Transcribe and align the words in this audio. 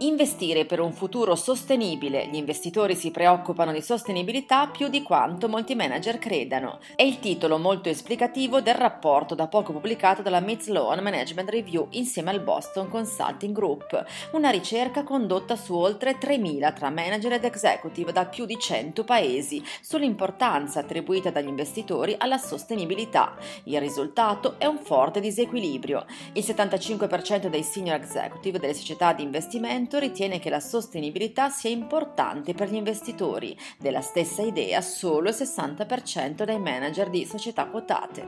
Investire 0.00 0.66
per 0.66 0.78
un 0.80 0.92
futuro 0.92 1.34
sostenibile. 1.36 2.26
Gli 2.26 2.36
investitori 2.36 2.94
si 2.94 3.10
preoccupano 3.10 3.72
di 3.72 3.80
sostenibilità 3.80 4.66
più 4.66 4.88
di 4.88 5.02
quanto 5.02 5.48
molti 5.48 5.74
manager 5.74 6.18
credano. 6.18 6.80
È 6.94 7.02
il 7.02 7.18
titolo 7.18 7.56
molto 7.56 7.88
esplicativo 7.88 8.60
del 8.60 8.74
rapporto 8.74 9.34
da 9.34 9.46
poco 9.46 9.72
pubblicato 9.72 10.20
dalla 10.20 10.40
Mids 10.40 10.66
Loan 10.66 11.02
Management 11.02 11.48
Review 11.48 11.86
insieme 11.92 12.28
al 12.28 12.42
Boston 12.42 12.90
Consulting 12.90 13.54
Group, 13.54 14.04
una 14.32 14.50
ricerca 14.50 15.02
condotta 15.02 15.56
su 15.56 15.74
oltre 15.74 16.18
3.000 16.18 16.74
tra 16.74 16.90
manager 16.90 17.32
ed 17.32 17.44
executive 17.44 18.12
da 18.12 18.26
più 18.26 18.44
di 18.44 18.58
100 18.58 19.02
paesi 19.02 19.64
sull'importanza 19.80 20.80
attribuita 20.80 21.30
dagli 21.30 21.48
investitori 21.48 22.14
alla 22.18 22.36
sostenibilità. 22.36 23.34
Il 23.62 23.80
risultato 23.80 24.56
è 24.58 24.66
un 24.66 24.76
forte 24.76 25.20
disequilibrio. 25.20 26.04
Il 26.34 26.44
75% 26.44 27.46
dei 27.46 27.62
senior 27.62 27.96
executive 27.96 28.58
delle 28.58 28.74
società 28.74 29.14
di 29.14 29.22
investimento 29.22 29.84
Movimento 29.86 29.98
ritiene 29.98 30.40
che 30.40 30.50
la 30.50 30.58
sostenibilità 30.58 31.48
sia 31.48 31.70
importante 31.70 32.54
per 32.54 32.68
gli 32.68 32.74
investitori, 32.74 33.56
della 33.78 34.00
stessa 34.00 34.42
idea 34.42 34.80
solo 34.80 35.28
il 35.28 35.34
60% 35.36 36.42
dei 36.42 36.58
manager 36.58 37.08
di 37.08 37.24
società 37.24 37.66
quotate. 37.66 38.22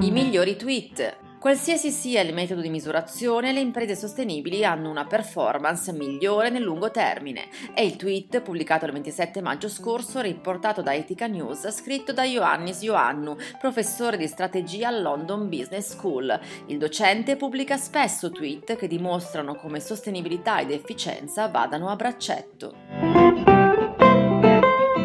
I 0.00 0.10
migliori 0.10 0.56
tweet 0.56 1.29
Qualsiasi 1.40 1.90
sia 1.90 2.20
il 2.20 2.34
metodo 2.34 2.60
di 2.60 2.68
misurazione, 2.68 3.52
le 3.52 3.60
imprese 3.60 3.96
sostenibili 3.96 4.62
hanno 4.62 4.90
una 4.90 5.06
performance 5.06 5.90
migliore 5.90 6.50
nel 6.50 6.60
lungo 6.60 6.90
termine. 6.90 7.48
È 7.72 7.80
il 7.80 7.96
tweet 7.96 8.42
pubblicato 8.42 8.84
il 8.84 8.92
27 8.92 9.40
maggio 9.40 9.70
scorso, 9.70 10.20
riportato 10.20 10.82
da 10.82 10.94
Etica 10.94 11.26
News, 11.26 11.66
scritto 11.70 12.12
da 12.12 12.24
Ioannis 12.24 12.82
Ioannou, 12.82 13.38
professore 13.58 14.18
di 14.18 14.26
strategia 14.26 14.88
al 14.88 15.00
London 15.00 15.48
Business 15.48 15.92
School. 15.92 16.38
Il 16.66 16.76
docente 16.76 17.36
pubblica 17.36 17.78
spesso 17.78 18.30
tweet 18.30 18.76
che 18.76 18.86
dimostrano 18.86 19.54
come 19.54 19.80
sostenibilità 19.80 20.60
ed 20.60 20.70
efficienza 20.70 21.48
vadano 21.48 21.88
a 21.88 21.96
braccetto. 21.96 22.89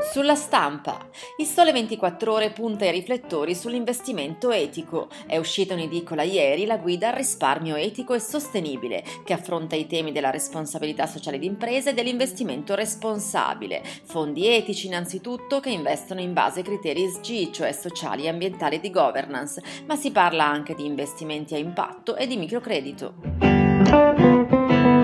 Sulla 0.00 0.36
stampa. 0.36 1.08
Il 1.38 1.46
Sole 1.46 1.72
24 1.72 2.32
Ore 2.32 2.50
punta 2.50 2.84
i 2.84 2.90
riflettori 2.90 3.54
sull'investimento 3.54 4.50
etico. 4.50 5.08
È 5.26 5.36
uscita 5.36 5.74
un'edicola 5.74 6.22
ieri 6.22 6.66
la 6.66 6.78
guida 6.78 7.08
al 7.08 7.14
risparmio 7.14 7.76
etico 7.76 8.14
e 8.14 8.20
sostenibile, 8.20 9.02
che 9.24 9.32
affronta 9.32 9.76
i 9.76 9.86
temi 9.86 10.12
della 10.12 10.30
responsabilità 10.30 11.06
sociale 11.06 11.38
d'impresa 11.38 11.90
e 11.90 11.94
dell'investimento 11.94 12.74
responsabile. 12.74 13.82
Fondi 14.04 14.46
etici 14.46 14.86
innanzitutto 14.86 15.60
che 15.60 15.70
investono 15.70 16.20
in 16.20 16.32
base 16.32 16.60
ai 16.60 16.64
criteri 16.64 17.08
SG, 17.08 17.50
cioè 17.50 17.72
sociali 17.72 18.24
e 18.24 18.28
ambientali 18.28 18.80
di 18.80 18.90
governance, 18.90 19.62
ma 19.86 19.96
si 19.96 20.10
parla 20.10 20.44
anche 20.44 20.74
di 20.74 20.86
investimenti 20.86 21.54
a 21.54 21.58
impatto 21.58 22.16
e 22.16 22.26
di 22.26 22.36
microcredito. 22.36 23.14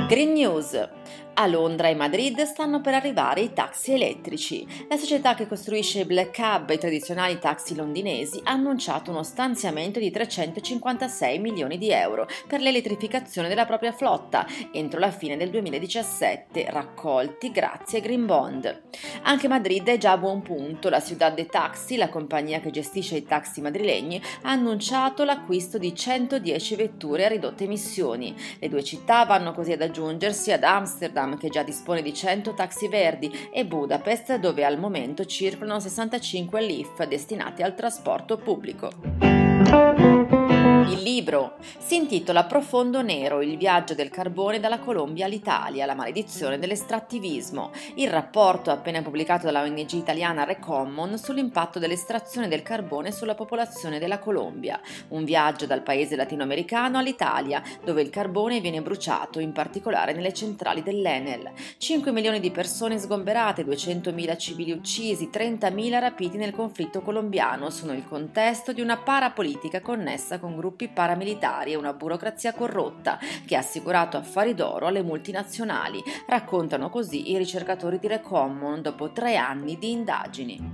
Green 0.07 0.33
News. 0.33 0.89
A 1.37 1.49
Londra 1.49 1.89
e 1.89 1.97
Madrid 1.97 2.41
stanno 2.43 2.81
per 2.81 2.95
arrivare 2.95 3.41
i 3.41 3.53
taxi 3.53 3.93
elettrici. 3.93 4.65
La 4.89 4.97
società 4.97 5.35
che 5.35 5.49
costruisce 5.49 6.01
i 6.01 6.05
Black 6.05 6.31
Cab, 6.31 6.71
i 6.71 6.79
tradizionali 6.79 7.41
taxi 7.41 7.75
londinesi, 7.75 8.41
ha 8.45 8.53
annunciato 8.53 9.11
uno 9.11 9.25
stanziamento 9.25 9.99
di 9.99 10.13
356 10.13 11.41
milioni 11.41 11.77
di 11.77 11.91
euro 11.91 12.29
per 12.47 12.61
l'elettrificazione 12.61 13.49
della 13.49 13.67
propria 13.67 13.91
flotta 13.91 14.47
entro 14.73 15.01
la 15.01 15.11
fine 15.11 15.37
del 15.37 15.51
2017, 15.51 16.71
raccolti 16.71 17.51
grazie 17.51 17.99
ai 17.99 18.05
Green 18.05 18.27
Bond. 18.27 18.83
Anche 19.23 19.49
Madrid 19.49 19.89
è 19.89 19.99
già 19.99 20.13
a 20.13 20.19
buon 20.19 20.41
punto. 20.41 20.89
La 20.89 21.03
Ciudad 21.03 21.35
de 21.35 21.47
Taxi, 21.47 21.97
la 21.97 22.11
compagnia 22.11 22.61
che 22.61 22.71
gestisce 22.71 23.17
i 23.17 23.25
taxi 23.25 23.61
madrilegni, 23.61 24.23
ha 24.43 24.51
annunciato 24.51 25.25
l'acquisto 25.25 25.79
di 25.79 25.93
110 25.93 26.77
vetture 26.77 27.25
a 27.25 27.29
ridotte 27.29 27.65
emissioni. 27.65 28.37
Le 28.61 28.69
due 28.69 28.85
città 28.85 29.25
vanno 29.25 29.53
così 29.53 29.73
ad 29.73 29.83
aggiungersi 29.83 30.53
ad 30.53 30.63
Amsterdam 30.63 31.23
Amsterdam 31.25 31.37
che 31.37 31.49
già 31.49 31.63
dispone 31.63 32.03
di 32.03 32.15
100 32.15 32.55
taxi 32.55 32.89
verdi 32.89 33.49
e 33.51 33.67
Budapest 33.67 34.37
dove 34.37 34.65
al 34.65 34.79
momento 34.79 35.25
circolano 35.25 35.81
65 35.81 36.61
Leaf 36.61 37.05
destinati 37.07 37.63
al 37.63 37.75
trasporto 37.75 38.37
pubblico. 38.37 40.34
Il 40.65 41.03
libro 41.03 41.57
si 41.79 41.97
intitola 41.97 42.45
Profondo 42.45 43.03
Nero, 43.03 43.43
il 43.43 43.59
viaggio 43.59 43.95
del 43.95 44.09
carbone 44.09 44.61
dalla 44.61 44.79
Colombia 44.79 45.27
all'Italia, 45.27 45.85
la 45.85 45.95
maledizione 45.95 46.59
dell'estrattivismo, 46.59 47.71
il 47.97 48.09
rapporto 48.09 48.71
appena 48.71 49.03
pubblicato 49.03 49.45
dalla 49.45 49.61
ONG 49.61 49.93
italiana 49.93 50.45
Recommon 50.45 51.19
sull'impatto 51.19 51.79
dell'estrazione 51.79 52.49
del 52.49 52.63
carbone 52.63 53.13
sulla 53.13 53.35
popolazione 53.35 53.99
della 53.99 54.19
Colombia, 54.19 54.81
un 55.09 55.25
viaggio 55.25 55.67
dal 55.67 55.83
paese 55.83 56.17
latinoamericano 56.17 56.97
all'Italia, 56.97 57.63
dove 57.85 58.01
il 58.01 58.09
carbone 58.09 58.61
viene 58.61 58.81
bruciato, 58.81 59.41
in 59.41 59.53
particolare 59.53 60.15
nelle 60.15 60.33
centrali 60.33 60.83
dell'Enel. 60.83 61.53
5 61.77 62.11
milioni 62.11 62.41
di 62.41 62.51
persone 62.51 62.99
sgomberate, 62.99 63.67
200.000 63.67 64.39
civili 64.39 64.73
uccisi, 64.73 65.29
30.000 65.31 66.01
rapiti 66.01 66.39
nel 66.39 66.53
conflitto 66.53 67.03
colombiano 67.03 67.69
sono 67.69 67.93
il 67.93 68.07
contesto 68.09 68.73
di 68.73 68.81
una 68.81 68.97
parapolitica 68.97 69.83
connessa 69.83 70.39
con 70.39 70.53
gruppi 70.55 70.89
paramilitari 70.89 71.73
e 71.73 71.77
una 71.77 71.93
burocrazia 71.93 72.53
corrotta 72.53 73.19
che 73.47 73.57
ha 73.57 73.61
assicurato 73.61 74.17
affari 74.17 74.55
d'oro 74.55 74.87
alle 74.87 75.03
multinazionali, 75.03 76.03
raccontano 76.27 76.91
così 76.91 77.31
i 77.31 77.39
ricercatori 77.39 77.99
di 77.99 78.09
Recommon 78.09 78.83
dopo 78.83 79.13
tre 79.13 79.37
anni 79.37 79.79
di 79.79 79.91
indagini. 79.91 80.73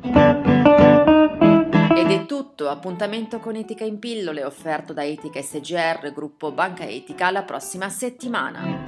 Ed 1.92 2.10
è 2.10 2.24
tutto, 2.26 2.68
appuntamento 2.68 3.40
con 3.40 3.56
Etica 3.56 3.84
in 3.84 3.98
pillole 3.98 4.44
offerto 4.44 4.92
da 4.92 5.04
Etica 5.04 5.42
SGR, 5.42 6.12
gruppo 6.12 6.50
Banca 6.50 6.84
Etica, 6.84 7.26
alla 7.26 7.42
prossima 7.42 7.88
settimana. 7.88 8.79